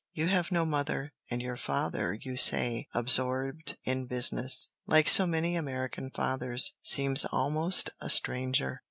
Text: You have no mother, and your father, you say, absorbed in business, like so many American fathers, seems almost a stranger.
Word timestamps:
You 0.13 0.25
have 0.29 0.51
no 0.51 0.65
mother, 0.65 1.13
and 1.29 1.43
your 1.43 1.57
father, 1.57 2.17
you 2.19 2.35
say, 2.35 2.87
absorbed 2.91 3.77
in 3.83 4.07
business, 4.07 4.69
like 4.87 5.07
so 5.07 5.27
many 5.27 5.55
American 5.55 6.09
fathers, 6.09 6.75
seems 6.81 7.23
almost 7.25 7.91
a 8.01 8.09
stranger. 8.09 8.79